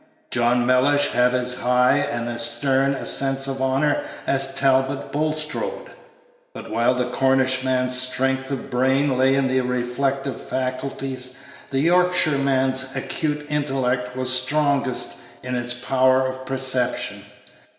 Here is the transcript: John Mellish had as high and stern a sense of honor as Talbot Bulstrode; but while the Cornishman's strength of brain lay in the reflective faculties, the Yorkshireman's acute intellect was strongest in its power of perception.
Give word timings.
John 0.31 0.65
Mellish 0.65 1.09
had 1.09 1.35
as 1.35 1.53
high 1.57 1.97
and 1.97 2.41
stern 2.41 2.95
a 2.95 3.05
sense 3.05 3.45
of 3.45 3.61
honor 3.61 4.01
as 4.25 4.55
Talbot 4.55 5.11
Bulstrode; 5.11 5.91
but 6.55 6.71
while 6.71 6.95
the 6.95 7.11
Cornishman's 7.11 8.01
strength 8.01 8.49
of 8.49 8.71
brain 8.71 9.15
lay 9.15 9.35
in 9.35 9.47
the 9.47 9.61
reflective 9.61 10.41
faculties, 10.41 11.37
the 11.69 11.81
Yorkshireman's 11.81 12.95
acute 12.95 13.45
intellect 13.51 14.17
was 14.17 14.33
strongest 14.33 15.17
in 15.43 15.53
its 15.55 15.75
power 15.75 16.25
of 16.25 16.47
perception. 16.47 17.23